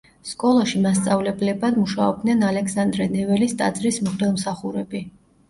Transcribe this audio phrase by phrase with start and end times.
[0.27, 5.05] სკოლაში მასწავლებლებად მუშაობდნენ ალექსანდრე ნეველის ტაძრის მღვდელმსახურები.